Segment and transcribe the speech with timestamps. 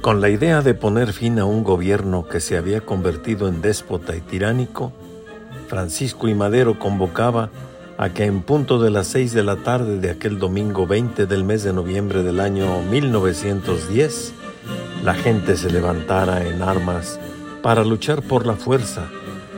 [0.00, 4.16] Con la idea de poner fin a un gobierno que se había convertido en déspota
[4.16, 4.92] y tiránico,
[5.68, 7.50] Francisco y Madero convocaba
[7.98, 11.44] a que en punto de las seis de la tarde de aquel domingo 20 del
[11.44, 14.32] mes de noviembre del año 1910,
[15.04, 17.20] la gente se levantara en armas
[17.62, 19.06] para luchar por la fuerza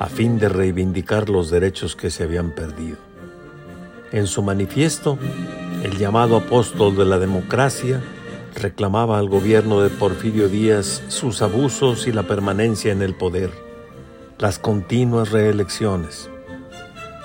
[0.00, 2.96] a fin de reivindicar los derechos que se habían perdido.
[4.10, 5.16] En su manifiesto,
[5.84, 8.02] el llamado apóstol de la democracia
[8.54, 13.50] reclamaba al gobierno de Porfirio Díaz sus abusos y la permanencia en el poder,
[14.38, 16.30] las continuas reelecciones.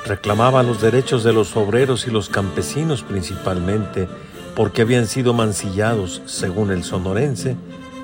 [0.06, 4.08] Reclamaba los derechos de los obreros y los campesinos principalmente
[4.56, 7.56] porque habían sido mancillados, según el sonorense,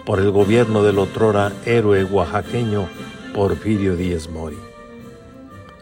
[0.06, 2.88] por el gobierno del otrora héroe oaxaqueño
[3.34, 4.58] Porfirio Díaz Mori.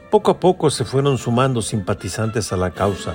[0.10, 3.14] Poco a poco se fueron sumando simpatizantes a la causa,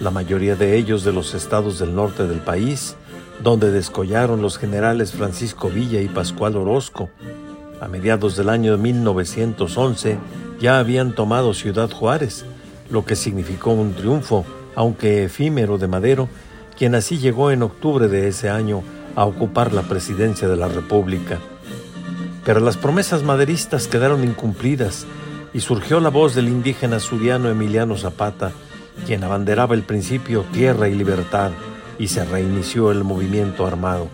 [0.00, 2.96] la mayoría de ellos de los estados del norte del país,
[3.42, 7.10] donde descollaron los generales Francisco Villa y Pascual Orozco.
[7.80, 10.18] A mediados del año 1911
[10.60, 12.44] ya habían tomado Ciudad Juárez,
[12.90, 16.28] lo que significó un triunfo, aunque efímero de Madero,
[16.76, 18.82] quien así llegó en octubre de ese año
[19.16, 21.38] a ocupar la presidencia de la República.
[22.44, 25.06] Pero las promesas maderistas quedaron incumplidas
[25.52, 28.52] y surgió la voz del indígena suriano Emiliano Zapata,
[29.06, 31.52] quien abanderaba el principio tierra y libertad,
[31.98, 34.08] y se reinició el movimiento armado.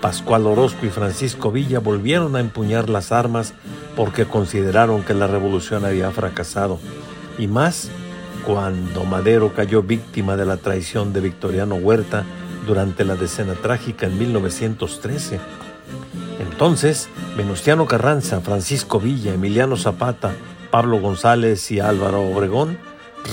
[0.00, 3.54] Pascual Orozco y Francisco Villa volvieron a empuñar las armas
[3.96, 6.78] porque consideraron que la revolución había fracasado,
[7.38, 7.90] y más
[8.46, 12.24] cuando Madero cayó víctima de la traición de Victoriano Huerta
[12.66, 15.40] durante la decena trágica en 1913.
[16.38, 20.32] Entonces, Venustiano Carranza, Francisco Villa, Emiliano Zapata,
[20.70, 22.78] Pablo González y Álvaro Obregón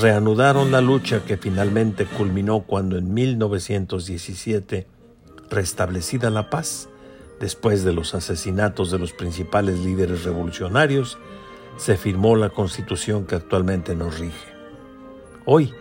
[0.01, 4.87] reanudaron la lucha que finalmente culminó cuando en 1917,
[5.49, 6.89] restablecida la paz,
[7.39, 11.17] después de los asesinatos de los principales líderes revolucionarios,
[11.77, 14.53] se firmó la constitución que actualmente nos rige.
[15.45, 15.73] Hoy,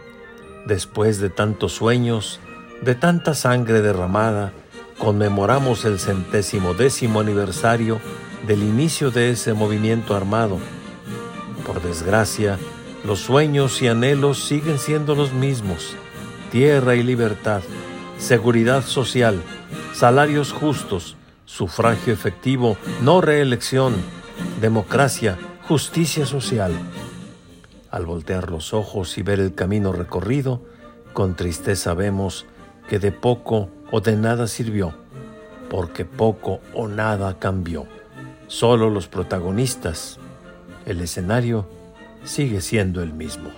[0.67, 2.41] después de tantos sueños,
[2.83, 4.53] de tanta sangre derramada,
[4.99, 8.01] conmemoramos el centésimo décimo aniversario
[8.47, 10.59] del inicio de ese movimiento armado.
[11.67, 12.59] Por desgracia,
[13.05, 15.97] los sueños y anhelos siguen siendo los mismos.
[16.51, 17.63] Tierra y libertad,
[18.19, 19.43] seguridad social,
[19.93, 23.95] salarios justos, sufragio efectivo, no reelección,
[24.61, 26.73] democracia, justicia social.
[27.91, 30.63] Al voltear los ojos y ver el camino recorrido,
[31.13, 32.47] con tristeza vemos
[32.89, 34.95] que de poco o de nada sirvió,
[35.69, 37.87] porque poco o nada cambió.
[38.47, 40.19] Solo los protagonistas,
[40.87, 41.67] el escenario
[42.25, 43.51] sigue siendo el mismo.